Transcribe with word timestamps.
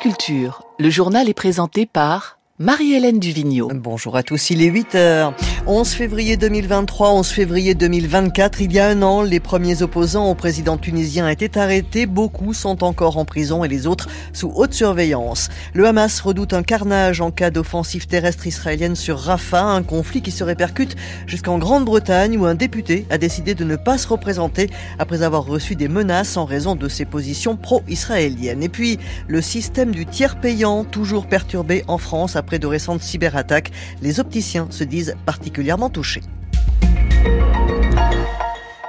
Culture, 0.00 0.62
le 0.78 0.90
journal 0.90 1.28
est 1.28 1.34
présenté 1.34 1.86
par 1.86 2.38
Marie-Hélène 2.58 3.18
Duvigneau. 3.18 3.68
Bonjour 3.74 4.16
à 4.16 4.22
tous, 4.22 4.50
il 4.50 4.62
est 4.62 4.66
8 4.66 4.94
heures. 4.94 5.34
11 5.64 5.88
février 5.90 6.36
2023, 6.36 7.12
11 7.12 7.28
février 7.28 7.74
2024, 7.76 8.60
il 8.62 8.72
y 8.72 8.80
a 8.80 8.88
un 8.88 9.00
an, 9.00 9.22
les 9.22 9.38
premiers 9.38 9.82
opposants 9.82 10.28
au 10.28 10.34
président 10.34 10.76
tunisien 10.76 11.28
étaient 11.28 11.56
arrêtés. 11.56 12.06
Beaucoup 12.06 12.52
sont 12.52 12.82
encore 12.82 13.16
en 13.16 13.24
prison 13.24 13.62
et 13.62 13.68
les 13.68 13.86
autres 13.86 14.08
sous 14.32 14.50
haute 14.56 14.74
surveillance. 14.74 15.50
Le 15.72 15.86
Hamas 15.86 16.20
redoute 16.20 16.52
un 16.52 16.64
carnage 16.64 17.20
en 17.20 17.30
cas 17.30 17.50
d'offensive 17.50 18.08
terrestre 18.08 18.48
israélienne 18.48 18.96
sur 18.96 19.20
Rafah, 19.20 19.62
un 19.62 19.84
conflit 19.84 20.20
qui 20.20 20.32
se 20.32 20.42
répercute 20.42 20.96
jusqu'en 21.28 21.58
Grande-Bretagne 21.58 22.36
où 22.36 22.44
un 22.44 22.56
député 22.56 23.06
a 23.08 23.16
décidé 23.16 23.54
de 23.54 23.62
ne 23.62 23.76
pas 23.76 23.98
se 23.98 24.08
représenter 24.08 24.68
après 24.98 25.22
avoir 25.22 25.46
reçu 25.46 25.76
des 25.76 25.88
menaces 25.88 26.36
en 26.36 26.44
raison 26.44 26.74
de 26.74 26.88
ses 26.88 27.04
positions 27.04 27.56
pro-israéliennes. 27.56 28.64
Et 28.64 28.68
puis, 28.68 28.98
le 29.28 29.40
système 29.40 29.92
du 29.92 30.06
tiers 30.06 30.40
payant, 30.40 30.82
toujours 30.82 31.28
perturbé 31.28 31.84
en 31.86 31.98
France 31.98 32.34
après 32.34 32.58
de 32.58 32.66
récentes 32.66 33.00
cyberattaques, 33.00 33.70
les 34.02 34.18
opticiens 34.18 34.66
se 34.70 34.82
disent 34.82 35.14
particulièrement 35.24 35.51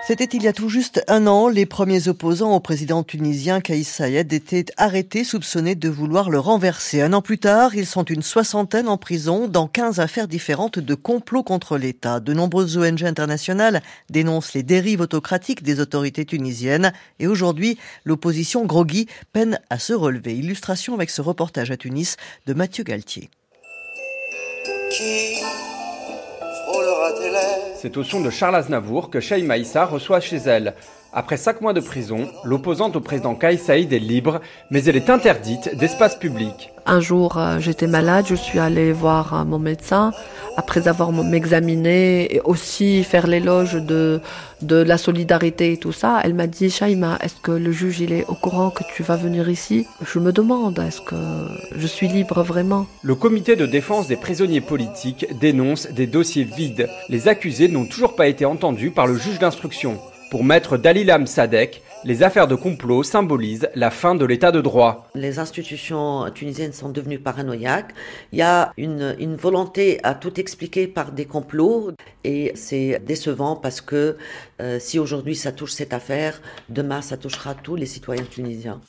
C'était 0.06 0.26
il 0.26 0.44
y 0.44 0.50
a 0.50 0.54
tout 0.54 0.68
juste 0.68 1.02
un 1.08 1.28
an, 1.28 1.48
les 1.48 1.66
premiers 1.66 2.10
opposants 2.10 2.54
au 2.54 2.60
président 2.60 3.04
tunisien 3.04 3.62
Kaïs 3.62 3.88
Saïed 3.88 4.34
étaient 4.34 4.66
arrêtés, 4.76 5.24
soupçonnés 5.24 5.76
de 5.76 5.88
vouloir 5.88 6.30
le 6.30 6.40
renverser. 6.40 7.02
Un 7.02 7.14
an 7.14 7.22
plus 7.22 7.38
tard, 7.38 7.74
ils 7.74 7.86
sont 7.86 8.04
une 8.04 8.22
soixantaine 8.22 8.90
en 8.90 8.98
prison 8.98 9.48
dans 9.48 9.68
15 9.68 10.02
affaires 10.02 10.28
différentes 10.28 10.78
de 10.78 10.94
complot 10.94 11.42
contre 11.42 11.78
l'État. 11.78 12.20
De 12.20 12.34
nombreuses 12.34 12.78
ONG 12.78 13.06
internationales 13.06 13.82
dénoncent 14.10 14.54
les 14.54 14.64
dérives 14.64 15.00
autocratiques 15.00 15.64
des 15.64 15.80
autorités 15.80 16.26
tunisiennes 16.26 16.92
et 17.20 17.28
aujourd'hui, 17.28 17.78
l'opposition 18.04 18.66
groggy 18.66 19.08
peine 19.32 19.58
à 19.70 19.80
se 19.80 19.94
relever. 19.94 20.36
Illustration 20.36 20.96
avec 20.96 21.12
ce 21.12 21.22
reportage 21.22 21.72
à 21.72 21.78
Tunis 21.78 22.18
de 22.46 22.54
Mathieu 22.54 22.84
Galtier. 22.84 23.30
C'est 27.76 27.98
au 27.98 28.04
son 28.04 28.22
de 28.22 28.30
Charles 28.30 28.56
Aznavour 28.56 29.10
que 29.10 29.20
Shaima 29.20 29.58
Issa 29.58 29.86
reçoit 29.86 30.20
chez 30.20 30.38
elle. 30.38 30.74
Après 31.12 31.38
cinq 31.38 31.62
mois 31.62 31.74
de 31.74 31.80
prison, 31.80 32.28
l'opposante 32.44 32.96
au 32.96 33.02
président 33.02 33.36
Kais 33.36 33.58
Saïd 33.58 33.94
est 33.94 34.00
libre, 34.00 34.42
mais 34.72 34.84
elle 34.86 34.96
est 34.96 35.10
interdite 35.10 35.76
d'espace 35.76 36.18
public. 36.18 36.73
Un 36.86 37.00
jour, 37.00 37.38
euh, 37.38 37.60
j'étais 37.60 37.88
malade, 37.88 38.26
je 38.28 38.36
suis 38.36 38.60
allée 38.60 38.92
voir 38.92 39.34
euh, 39.34 39.46
mon 39.46 39.60
médecin 39.60 40.12
après 40.58 40.88
avoir 40.88 41.12
m'examiné 41.12 42.36
et 42.36 42.42
aussi 42.42 43.04
faire 43.04 43.26
l'éloge 43.26 43.76
de, 43.76 44.20
de 44.62 44.76
la 44.76 44.98
solidarité 44.98 45.74
et 45.74 45.78
tout 45.78 45.94
ça. 45.94 46.20
Elle 46.24 46.34
m'a 46.34 46.46
dit, 46.48 46.70
Shaima, 46.70 47.18
est-ce 47.22 47.36
que 47.42 47.52
le 47.52 47.72
juge 47.72 48.02
il 48.02 48.12
est 48.12 48.26
au 48.28 48.36
courant 48.36 48.70
que 48.70 48.84
tu 48.94 49.02
vas 49.02 49.16
venir 49.16 49.50
ici? 49.50 49.88
Je 50.06 50.20
me 50.20 50.32
demande, 50.32 50.78
est-ce 50.80 51.02
que 51.02 51.16
je 51.76 51.88
suis 51.88 52.08
libre 52.08 52.44
vraiment? 52.44 52.86
Le 53.02 53.16
comité 53.16 53.56
de 53.56 53.66
défense 53.66 54.08
des 54.08 54.18
prisonniers 54.18 54.62
politiques 54.62 55.26
dénonce 55.40 55.90
des 55.90 56.06
dossiers 56.06 56.44
vides. 56.44 56.90
Les 57.10 57.28
accusés 57.30 57.70
n'ont 57.70 57.86
toujours 57.86 58.16
pas 58.16 58.28
été 58.28 58.46
entendus 58.46 58.92
par 58.92 59.08
le 59.08 59.18
juge 59.18 59.40
d'instruction. 59.40 60.00
Pour 60.34 60.44
maître 60.44 60.78
Dalilam 60.78 61.28
Sadek, 61.28 61.84
les 62.06 62.24
affaires 62.24 62.48
de 62.48 62.56
complot 62.56 63.04
symbolisent 63.04 63.70
la 63.76 63.92
fin 63.92 64.16
de 64.16 64.26
l'état 64.26 64.52
de 64.52 64.62
droit. 64.62 65.08
Les 65.14 65.38
institutions 65.38 66.28
tunisiennes 66.34 66.74
sont 66.74 66.90
devenues 66.90 67.20
paranoïaques. 67.20 67.94
Il 68.32 68.40
y 68.40 68.42
a 68.42 68.74
une, 68.78 69.36
volonté 69.36 70.00
à 70.02 70.16
tout 70.16 70.40
expliquer 70.40 70.88
par 70.88 71.12
des 71.12 71.26
complots 71.26 71.92
et 72.24 72.52
c'est 72.56 73.00
décevant 73.06 73.56
parce 73.56 73.80
que 73.80 74.18
euh, 74.60 74.80
si 74.80 74.98
aujourd'hui 74.98 75.36
ça 75.36 75.52
touche 75.52 75.74
cette 75.74 75.94
affaire, 75.94 76.42
demain 76.68 77.04
ça 77.04 77.16
touchera 77.16 77.54
tous 77.54 77.76
les 77.76 77.86
citoyens 77.86 78.26
tunisiens. 78.28 78.82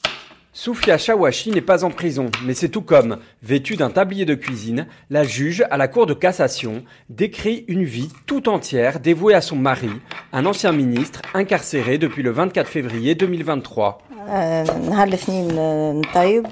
Soufia 0.56 0.98
Chawashi 0.98 1.50
n'est 1.50 1.60
pas 1.60 1.82
en 1.82 1.90
prison, 1.90 2.30
mais 2.44 2.54
c'est 2.54 2.68
tout 2.68 2.80
comme, 2.80 3.18
vêtue 3.42 3.74
d'un 3.74 3.90
tablier 3.90 4.24
de 4.24 4.36
cuisine, 4.36 4.86
la 5.10 5.24
juge 5.24 5.64
à 5.68 5.76
la 5.76 5.88
Cour 5.88 6.06
de 6.06 6.14
cassation 6.14 6.84
décrit 7.10 7.64
une 7.66 7.82
vie 7.82 8.08
tout 8.26 8.48
entière 8.48 9.00
dévouée 9.00 9.34
à 9.34 9.40
son 9.40 9.56
mari, 9.56 9.90
un 10.32 10.46
ancien 10.46 10.70
ministre 10.70 11.22
incarcéré 11.34 11.98
depuis 11.98 12.22
le 12.22 12.30
24 12.30 12.68
février 12.68 13.16
2023. 13.16 13.98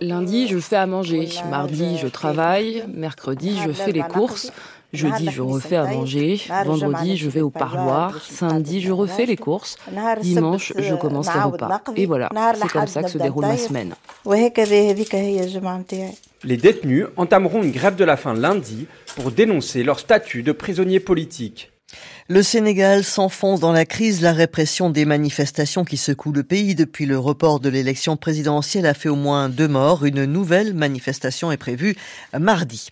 Lundi, 0.01 0.49
je 0.49 0.59
fais 0.59 0.77
à 0.77 0.87
manger. 0.87 1.29
Mardi, 1.49 1.97
je 1.97 2.09
travaille. 2.09 2.83
Mercredi, 2.93 3.57
je 3.65 3.71
fais 3.71 3.93
les 3.93 4.03
courses. 4.03 4.53
Jeudi, 4.93 5.31
je 5.31 5.41
refais 5.41 5.77
à 5.77 5.85
manger. 5.87 6.41
Vendredi, 6.65 7.17
je 7.17 7.31
vais 7.31 7.41
au 7.41 7.51
parloir. 7.51 8.21
Samedi, 8.23 8.81
je 8.81 8.93
refais 8.93 9.27
les 9.27 9.37
courses. 9.37 9.77
Dimanche, 10.21 10.73
je 10.77 10.95
commence 10.95 11.33
les 11.33 11.41
repas. 11.41 11.81
Et 11.97 12.07
voilà, 12.07 12.29
c'est 12.61 12.69
comme 12.69 12.87
ça 12.87 13.03
que 13.03 13.11
se 13.11 13.19
déroule 13.19 13.47
ma 13.47 13.57
semaine. 13.57 13.95
Les 16.45 16.57
détenus 16.57 17.07
entameront 17.17 17.63
une 17.63 17.71
grève 17.71 17.97
de 17.97 18.05
la 18.05 18.17
faim 18.17 18.35
lundi 18.35 18.87
pour 19.17 19.31
dénoncer 19.31 19.83
leur 19.83 20.01
statut 20.01 20.43
de 20.43 20.53
prisonnier 20.53 21.01
politique. 21.01 21.73
Le 22.29 22.43
Sénégal 22.43 23.05
s'enfonce 23.05 23.61
dans 23.61 23.73
la 23.73 23.85
crise. 23.85 24.23
La 24.23 24.33
répression 24.33 24.91
des 24.91 25.05
manifestations 25.05 25.85
qui 25.85 25.97
secouent 25.97 26.33
le 26.33 26.43
pays 26.43 26.75
depuis 26.75 27.05
le 27.05 27.19
report 27.19 27.61
de 27.61 27.69
l'élection 27.69 28.17
présidentielle 28.17 28.87
a 28.87 28.95
fait 28.95 29.09
au 29.09 29.17
moins 29.17 29.49
deux 29.49 29.69
morts. 29.69 30.05
Une 30.05 30.25
nouvelle 30.25 30.73
manifestation 30.73 31.53
est 31.53 31.57
prévue 31.57 31.97
mardi. 32.39 32.89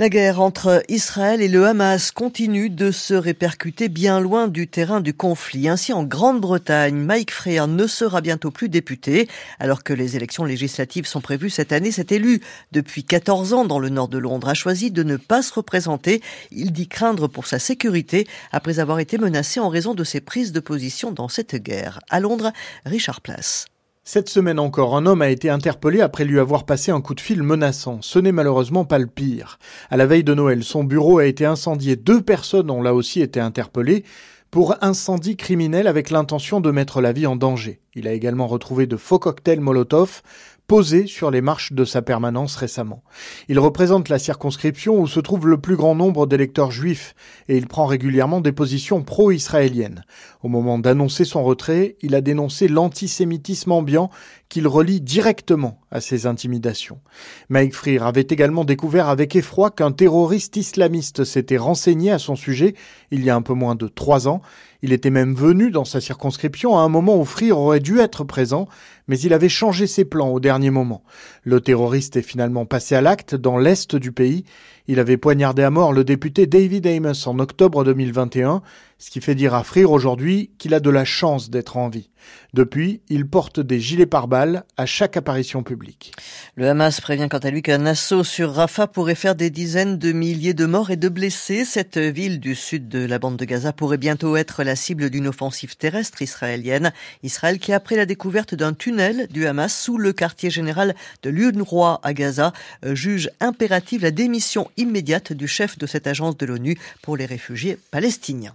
La 0.00 0.08
guerre 0.08 0.40
entre 0.40 0.82
Israël 0.88 1.40
et 1.40 1.46
le 1.46 1.66
Hamas 1.66 2.10
continue 2.10 2.68
de 2.68 2.90
se 2.90 3.14
répercuter 3.14 3.88
bien 3.88 4.18
loin 4.18 4.48
du 4.48 4.66
terrain 4.66 5.00
du 5.00 5.14
conflit. 5.14 5.68
Ainsi, 5.68 5.92
en 5.92 6.02
Grande-Bretagne, 6.02 6.96
Mike 6.96 7.30
Freer 7.30 7.68
ne 7.68 7.86
sera 7.86 8.20
bientôt 8.20 8.50
plus 8.50 8.68
député, 8.68 9.28
alors 9.60 9.84
que 9.84 9.92
les 9.92 10.16
élections 10.16 10.44
législatives 10.44 11.06
sont 11.06 11.20
prévues 11.20 11.48
cette 11.48 11.70
année. 11.70 11.92
Cet 11.92 12.10
élu, 12.10 12.40
depuis 12.72 13.04
14 13.04 13.52
ans 13.52 13.64
dans 13.64 13.78
le 13.78 13.88
nord 13.88 14.08
de 14.08 14.18
Londres, 14.18 14.48
a 14.48 14.54
choisi 14.54 14.90
de 14.90 15.04
ne 15.04 15.16
pas 15.16 15.42
se 15.42 15.54
représenter. 15.54 16.20
Il 16.50 16.72
dit 16.72 16.88
craindre 16.88 17.28
pour 17.28 17.46
sa 17.46 17.60
sécurité 17.60 18.26
après 18.50 18.80
avoir 18.80 18.98
été 18.98 19.16
menacé 19.16 19.60
en 19.60 19.68
raison 19.68 19.94
de 19.94 20.02
ses 20.02 20.20
prises 20.20 20.50
de 20.50 20.58
position 20.58 21.12
dans 21.12 21.28
cette 21.28 21.54
guerre. 21.54 22.00
À 22.10 22.18
Londres, 22.18 22.52
Richard 22.84 23.20
Place. 23.20 23.66
Cette 24.06 24.28
semaine 24.28 24.58
encore, 24.58 24.98
un 24.98 25.06
homme 25.06 25.22
a 25.22 25.30
été 25.30 25.48
interpellé 25.48 26.02
après 26.02 26.26
lui 26.26 26.38
avoir 26.38 26.64
passé 26.64 26.92
un 26.92 27.00
coup 27.00 27.14
de 27.14 27.22
fil 27.22 27.42
menaçant. 27.42 28.02
Ce 28.02 28.18
n'est 28.18 28.32
malheureusement 28.32 28.84
pas 28.84 28.98
le 28.98 29.06
pire. 29.06 29.58
À 29.88 29.96
la 29.96 30.04
veille 30.04 30.22
de 30.22 30.34
Noël, 30.34 30.62
son 30.62 30.84
bureau 30.84 31.16
a 31.20 31.24
été 31.24 31.46
incendié. 31.46 31.96
Deux 31.96 32.20
personnes 32.20 32.70
ont 32.70 32.82
là 32.82 32.94
aussi 32.94 33.22
été 33.22 33.40
interpellées 33.40 34.04
pour 34.50 34.76
incendie 34.82 35.36
criminel 35.36 35.86
avec 35.86 36.10
l'intention 36.10 36.60
de 36.60 36.70
mettre 36.70 37.00
la 37.00 37.12
vie 37.12 37.26
en 37.26 37.34
danger. 37.34 37.80
Il 37.94 38.06
a 38.06 38.12
également 38.12 38.46
retrouvé 38.46 38.86
de 38.86 38.98
faux 38.98 39.18
cocktails 39.18 39.60
Molotov 39.60 40.20
posé 40.66 41.06
sur 41.06 41.30
les 41.30 41.40
marches 41.40 41.72
de 41.72 41.84
sa 41.84 42.00
permanence 42.00 42.56
récemment. 42.56 43.02
Il 43.48 43.58
représente 43.58 44.08
la 44.08 44.18
circonscription 44.18 44.98
où 44.98 45.06
se 45.06 45.20
trouve 45.20 45.46
le 45.46 45.58
plus 45.58 45.76
grand 45.76 45.94
nombre 45.94 46.26
d'électeurs 46.26 46.70
juifs 46.70 47.14
et 47.48 47.56
il 47.56 47.66
prend 47.66 47.86
régulièrement 47.86 48.40
des 48.40 48.52
positions 48.52 49.02
pro-israéliennes. 49.02 50.04
Au 50.42 50.48
moment 50.48 50.78
d'annoncer 50.78 51.24
son 51.24 51.44
retrait, 51.44 51.96
il 52.00 52.14
a 52.14 52.20
dénoncé 52.20 52.68
l'antisémitisme 52.68 53.72
ambiant 53.72 54.10
qu'il 54.48 54.68
relie 54.68 55.00
directement 55.00 55.80
à 55.90 56.00
ces 56.00 56.26
intimidations. 56.26 57.00
Mike 57.48 57.74
Freer 57.74 58.02
avait 58.02 58.26
également 58.28 58.64
découvert 58.64 59.08
avec 59.08 59.36
effroi 59.36 59.70
qu'un 59.70 59.92
terroriste 59.92 60.56
islamiste 60.56 61.24
s'était 61.24 61.56
renseigné 61.56 62.10
à 62.10 62.18
son 62.18 62.36
sujet 62.36 62.74
il 63.10 63.24
y 63.24 63.30
a 63.30 63.36
un 63.36 63.42
peu 63.42 63.54
moins 63.54 63.74
de 63.74 63.88
trois 63.88 64.28
ans. 64.28 64.42
Il 64.84 64.92
était 64.92 65.08
même 65.08 65.34
venu 65.34 65.70
dans 65.70 65.86
sa 65.86 65.98
circonscription 66.02 66.76
à 66.76 66.82
un 66.82 66.90
moment 66.90 67.18
où 67.18 67.24
Freer 67.24 67.52
aurait 67.52 67.80
dû 67.80 68.00
être 68.00 68.22
présent, 68.22 68.68
mais 69.08 69.18
il 69.18 69.32
avait 69.32 69.48
changé 69.48 69.86
ses 69.86 70.04
plans 70.04 70.28
au 70.28 70.40
dernier 70.40 70.68
moment. 70.68 71.02
Le 71.42 71.62
terroriste 71.62 72.16
est 72.16 72.22
finalement 72.22 72.66
passé 72.66 72.94
à 72.94 73.00
l'acte 73.00 73.34
dans 73.34 73.56
l'est 73.56 73.96
du 73.96 74.12
pays. 74.12 74.44
Il 74.86 75.00
avait 75.00 75.16
poignardé 75.16 75.62
à 75.62 75.70
mort 75.70 75.94
le 75.94 76.04
député 76.04 76.46
David 76.46 76.86
Amos 76.86 77.26
en 77.26 77.38
octobre 77.38 77.82
2021, 77.82 78.60
ce 78.98 79.10
qui 79.10 79.20
fait 79.20 79.34
dire 79.34 79.54
à 79.54 79.64
Freer 79.64 79.84
aujourd'hui 79.84 80.50
qu'il 80.58 80.74
a 80.74 80.80
de 80.80 80.90
la 80.90 81.04
chance 81.04 81.50
d'être 81.50 81.76
en 81.76 81.88
vie. 81.88 82.10
Depuis, 82.52 83.02
il 83.08 83.26
porte 83.26 83.60
des 83.60 83.80
gilets 83.80 84.06
pare-balles 84.06 84.64
à 84.76 84.86
chaque 84.86 85.16
apparition 85.16 85.62
publique. 85.62 86.12
Le 86.54 86.68
Hamas 86.68 87.00
prévient 87.00 87.28
quant 87.28 87.38
à 87.38 87.50
lui 87.50 87.62
qu'un 87.62 87.84
assaut 87.86 88.24
sur 88.24 88.52
Rafah 88.52 88.86
pourrait 88.86 89.14
faire 89.14 89.34
des 89.34 89.50
dizaines 89.50 89.98
de 89.98 90.12
milliers 90.12 90.54
de 90.54 90.66
morts 90.66 90.90
et 90.90 90.96
de 90.96 91.08
blessés. 91.08 91.64
Cette 91.64 91.98
ville 91.98 92.40
du 92.40 92.54
sud 92.54 92.88
de 92.88 93.04
la 93.04 93.18
bande 93.18 93.36
de 93.36 93.44
Gaza 93.44 93.72
pourrait 93.72 93.98
bientôt 93.98 94.36
être 94.36 94.62
la 94.62 94.76
cible 94.76 95.10
d'une 95.10 95.28
offensive 95.28 95.76
terrestre 95.76 96.22
israélienne. 96.22 96.92
Israël 97.22 97.58
qui, 97.58 97.72
après 97.72 97.96
la 97.96 98.06
découverte 98.06 98.54
d'un 98.54 98.72
tunnel 98.72 99.26
du 99.30 99.46
Hamas 99.46 99.76
sous 99.76 99.98
le 99.98 100.12
quartier 100.12 100.50
général 100.50 100.94
de 101.22 101.30
l'UNRWA 101.30 102.00
à 102.02 102.14
Gaza, 102.14 102.52
euh, 102.84 102.94
juge 102.94 103.30
impérative 103.40 104.02
la 104.02 104.10
démission 104.10 104.70
immédiate 104.76 105.32
du 105.32 105.48
chef 105.48 105.76
de 105.78 105.86
cette 105.86 106.06
agence 106.06 106.36
de 106.36 106.46
l'ONU 106.46 106.78
pour 107.02 107.16
les 107.16 107.26
réfugiés 107.26 107.78
palestiniens. 107.90 108.54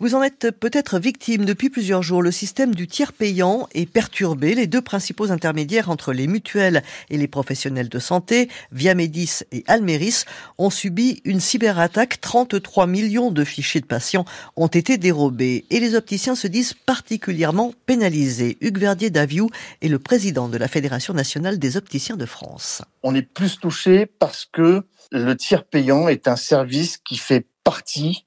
Vous 0.00 0.16
en 0.16 0.22
êtes 0.24 0.50
peut-être 0.50 0.98
victime 0.98 1.44
depuis 1.44 1.70
plusieurs 1.70 2.02
jours. 2.02 2.20
Le 2.20 2.32
système 2.32 2.74
du 2.74 2.88
tiers 2.88 3.12
payant 3.12 3.68
est 3.74 3.86
perturbé. 3.86 4.54
Les 4.56 4.66
deux 4.66 4.82
principaux 4.82 5.30
intermédiaires 5.30 5.88
entre 5.88 6.12
les 6.12 6.26
mutuelles 6.26 6.82
et 7.10 7.16
les 7.16 7.28
professionnels 7.28 7.88
de 7.88 7.98
santé, 8.00 8.48
Viamedis 8.72 9.44
et 9.52 9.62
Almeris, 9.68 10.24
ont 10.58 10.70
subi 10.70 11.20
une 11.24 11.38
cyberattaque. 11.38 12.20
33 12.20 12.88
millions 12.88 13.30
de 13.30 13.44
fichiers 13.44 13.80
de 13.80 13.86
patients 13.86 14.24
ont 14.56 14.66
été 14.66 14.98
dérobés 14.98 15.64
et 15.70 15.78
les 15.78 15.94
opticiens 15.94 16.34
se 16.34 16.48
disent 16.48 16.74
particulièrement 16.74 17.72
pénalisés. 17.86 18.58
Hugues 18.60 18.78
Verdier 18.78 19.10
d'Aviou 19.10 19.48
est 19.80 19.88
le 19.88 20.00
président 20.00 20.48
de 20.48 20.58
la 20.58 20.66
Fédération 20.66 21.14
nationale 21.14 21.60
des 21.60 21.76
opticiens 21.76 22.16
de 22.16 22.26
France. 22.26 22.82
On 23.04 23.14
est 23.14 23.22
plus 23.22 23.58
touché 23.60 24.06
parce 24.06 24.44
que 24.44 24.82
le 25.12 25.36
tiers 25.36 25.64
payant 25.64 26.08
est 26.08 26.26
un 26.26 26.36
service 26.36 26.98
qui 26.98 27.16
fait 27.16 27.46
partie 27.62 28.26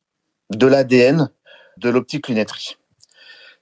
de 0.50 0.68
l'ADN 0.68 1.30
de 1.78 1.90
l'optique 1.90 2.28
lunetterie. 2.28 2.78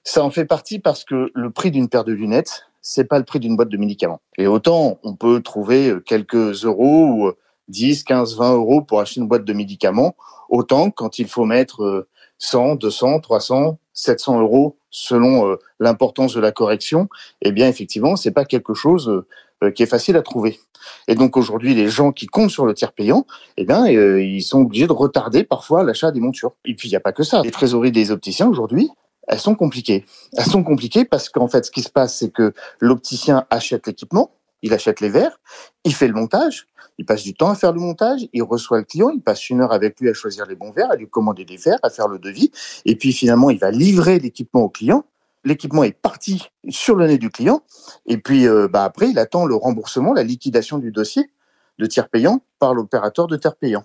Ça 0.04 0.24
en 0.24 0.30
fait 0.30 0.44
partie 0.44 0.78
parce 0.78 1.04
que 1.04 1.30
le 1.34 1.50
prix 1.50 1.70
d'une 1.70 1.88
paire 1.88 2.04
de 2.04 2.12
lunettes, 2.12 2.66
c'est 2.80 3.04
pas 3.04 3.18
le 3.18 3.24
prix 3.24 3.40
d'une 3.40 3.56
boîte 3.56 3.68
de 3.68 3.76
médicaments. 3.76 4.20
Et 4.38 4.46
autant 4.46 4.98
on 5.02 5.16
peut 5.16 5.42
trouver 5.42 5.94
quelques 6.06 6.64
euros 6.64 7.06
ou 7.06 7.32
10, 7.68 8.04
15, 8.04 8.36
20 8.36 8.54
euros 8.54 8.82
pour 8.82 9.00
acheter 9.00 9.20
une 9.20 9.28
boîte 9.28 9.44
de 9.44 9.52
médicaments, 9.52 10.14
autant 10.48 10.90
quand 10.90 11.18
il 11.18 11.28
faut 11.28 11.44
mettre 11.44 12.06
100, 12.38 12.76
200, 12.76 13.20
300, 13.20 13.78
700 13.96 14.40
euros 14.40 14.78
selon 14.90 15.48
euh, 15.48 15.56
l'importance 15.80 16.34
de 16.34 16.40
la 16.40 16.52
correction, 16.52 17.08
eh 17.42 17.50
bien 17.50 17.66
effectivement, 17.66 18.14
c'est 18.14 18.30
pas 18.30 18.44
quelque 18.44 18.74
chose 18.74 19.24
euh, 19.64 19.70
qui 19.70 19.82
est 19.82 19.86
facile 19.86 20.16
à 20.16 20.22
trouver. 20.22 20.60
Et 21.08 21.14
donc 21.14 21.36
aujourd'hui, 21.36 21.74
les 21.74 21.88
gens 21.88 22.12
qui 22.12 22.26
comptent 22.26 22.50
sur 22.50 22.66
le 22.66 22.74
tiers 22.74 22.92
payant, 22.92 23.26
eh 23.56 23.64
bien, 23.64 23.86
euh, 23.86 24.22
ils 24.22 24.42
sont 24.42 24.60
obligés 24.60 24.86
de 24.86 24.92
retarder 24.92 25.44
parfois 25.44 25.82
l'achat 25.82 26.12
des 26.12 26.20
montures. 26.20 26.52
Et 26.64 26.74
puis 26.74 26.88
il 26.88 26.92
n'y 26.92 26.96
a 26.96 27.00
pas 27.00 27.12
que 27.12 27.22
ça. 27.22 27.42
Les 27.42 27.50
trésoreries 27.50 27.90
des 27.90 28.10
opticiens 28.10 28.48
aujourd'hui, 28.48 28.90
elles 29.26 29.40
sont 29.40 29.54
compliquées. 29.54 30.04
Elles 30.36 30.44
sont 30.44 30.62
compliquées 30.62 31.04
parce 31.04 31.28
qu'en 31.30 31.48
fait, 31.48 31.64
ce 31.64 31.70
qui 31.70 31.82
se 31.82 31.90
passe, 31.90 32.18
c'est 32.18 32.30
que 32.30 32.52
l'opticien 32.80 33.46
achète 33.50 33.86
l'équipement, 33.86 34.30
il 34.62 34.74
achète 34.74 35.00
les 35.00 35.08
verres, 35.08 35.40
il 35.84 35.94
fait 35.94 36.08
le 36.08 36.14
montage, 36.14 36.66
il 36.98 37.04
passe 37.04 37.22
du 37.22 37.34
temps 37.34 37.50
à 37.50 37.54
faire 37.54 37.72
le 37.72 37.80
montage, 37.80 38.28
il 38.32 38.42
reçoit 38.42 38.78
le 38.78 38.84
client, 38.84 39.10
il 39.10 39.20
passe 39.20 39.50
une 39.50 39.60
heure 39.60 39.72
avec 39.72 40.00
lui 40.00 40.08
à 40.08 40.14
choisir 40.14 40.46
les 40.46 40.54
bons 40.54 40.72
verres, 40.72 40.90
à 40.90 40.96
lui 40.96 41.08
commander 41.08 41.44
des 41.44 41.56
verres, 41.56 41.78
à 41.82 41.90
faire 41.90 42.08
le 42.08 42.18
devis, 42.18 42.50
et 42.84 42.96
puis 42.96 43.12
finalement, 43.12 43.50
il 43.50 43.58
va 43.58 43.70
livrer 43.70 44.18
l'équipement 44.18 44.62
au 44.62 44.68
client. 44.68 45.04
L'équipement 45.44 45.84
est 45.84 45.92
parti 45.92 46.48
sur 46.68 46.96
le 46.96 47.06
nez 47.06 47.18
du 47.18 47.30
client, 47.30 47.62
et 48.06 48.18
puis 48.18 48.48
euh, 48.48 48.68
bah, 48.68 48.84
après, 48.84 49.10
il 49.10 49.18
attend 49.18 49.46
le 49.46 49.54
remboursement, 49.54 50.12
la 50.12 50.24
liquidation 50.24 50.78
du 50.78 50.90
dossier 50.90 51.30
de 51.78 51.86
tiers 51.86 52.08
payant 52.08 52.42
par 52.58 52.74
l'opérateur 52.74 53.26
de 53.26 53.36
tiers 53.36 53.56
payant. 53.56 53.84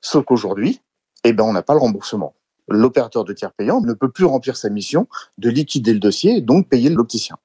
Sauf 0.00 0.24
qu'aujourd'hui, 0.24 0.80
eh 1.24 1.32
ben, 1.32 1.44
on 1.44 1.52
n'a 1.52 1.62
pas 1.62 1.74
le 1.74 1.80
remboursement. 1.80 2.34
L'opérateur 2.68 3.24
de 3.24 3.32
tiers 3.32 3.52
payant 3.52 3.80
ne 3.80 3.92
peut 3.92 4.10
plus 4.10 4.24
remplir 4.24 4.56
sa 4.56 4.70
mission 4.70 5.06
de 5.38 5.50
liquider 5.50 5.92
le 5.92 5.98
dossier 5.98 6.36
et 6.36 6.40
donc 6.40 6.68
payer 6.68 6.88
l'opticien. 6.88 7.36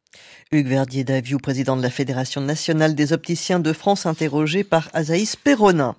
Hugues 0.51 0.67
Verdier 0.67 1.03
Daviou, 1.03 1.39
président 1.39 1.75
de 1.75 1.81
la 1.81 1.89
Fédération 1.89 2.39
nationale 2.39 2.93
des 2.93 3.13
opticiens 3.13 3.59
de 3.59 3.73
France, 3.73 4.05
interrogé 4.05 4.63
par 4.63 4.89
Azaïs 4.93 5.35
Perronin. 5.35 5.95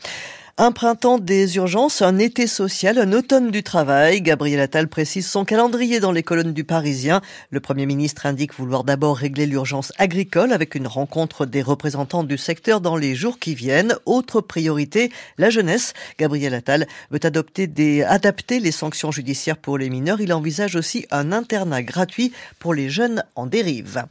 Un 0.58 0.72
printemps 0.72 1.18
des 1.18 1.56
urgences, 1.56 2.00
un 2.00 2.16
été 2.16 2.46
social, 2.46 2.96
un 2.96 3.12
automne 3.12 3.50
du 3.50 3.62
travail. 3.62 4.22
Gabriel 4.22 4.58
Attal 4.60 4.88
précise 4.88 5.28
son 5.28 5.44
calendrier 5.44 6.00
dans 6.00 6.12
les 6.12 6.22
colonnes 6.22 6.54
du 6.54 6.64
Parisien. 6.64 7.20
Le 7.50 7.60
Premier 7.60 7.84
ministre 7.84 8.24
indique 8.24 8.54
vouloir 8.54 8.82
d'abord 8.82 9.18
régler 9.18 9.44
l'urgence 9.44 9.92
agricole 9.98 10.54
avec 10.54 10.74
une 10.74 10.86
rencontre 10.86 11.44
des 11.44 11.60
représentants 11.60 12.24
du 12.24 12.38
secteur 12.38 12.80
dans 12.80 12.96
les 12.96 13.14
jours 13.14 13.38
qui 13.38 13.54
viennent. 13.54 13.96
Autre 14.06 14.40
priorité, 14.40 15.12
la 15.36 15.50
jeunesse. 15.50 15.92
Gabriel 16.18 16.54
Attal 16.54 16.86
veut 17.10 17.20
adopter 17.22 17.66
des, 17.66 18.02
adapter 18.02 18.58
les 18.58 18.72
sanctions 18.72 19.12
judiciaires 19.12 19.58
pour 19.58 19.76
les 19.76 19.90
mineurs. 19.90 20.22
Il 20.22 20.32
envisage 20.32 20.74
aussi 20.74 21.04
un 21.10 21.32
internat 21.32 21.82
gratuit 21.82 22.32
pour 22.60 22.72
les 22.72 22.88
jeunes 22.88 23.24
en 23.34 23.44
dérive. 23.44 24.04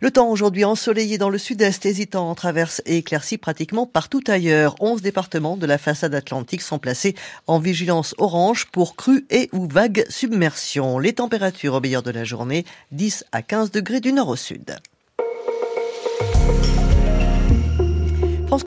Le 0.00 0.12
temps 0.12 0.30
aujourd'hui 0.30 0.64
ensoleillé 0.64 1.18
dans 1.18 1.28
le 1.28 1.38
sud-est, 1.38 1.86
hésitant 1.86 2.30
en 2.30 2.36
traverse 2.36 2.82
et 2.86 2.98
éclairci 2.98 3.36
pratiquement 3.36 3.84
partout 3.84 4.22
ailleurs. 4.28 4.76
11 4.78 5.02
départements 5.02 5.56
de 5.56 5.66
la 5.66 5.76
façades 5.88 6.14
atlantiques 6.14 6.60
sont 6.60 6.78
placées 6.78 7.14
en 7.46 7.58
vigilance 7.58 8.14
orange 8.18 8.66
pour 8.66 8.94
crues 8.94 9.24
et 9.30 9.48
ou 9.52 9.66
vagues 9.66 10.04
submersion. 10.10 10.98
Les 10.98 11.14
températures 11.14 11.72
au 11.72 11.80
meilleur 11.80 12.02
de 12.02 12.10
la 12.10 12.24
journée, 12.24 12.66
10 12.92 13.24
à 13.32 13.40
15 13.40 13.70
degrés 13.70 14.00
du 14.00 14.12
nord 14.12 14.28
au 14.28 14.36
sud. 14.36 14.76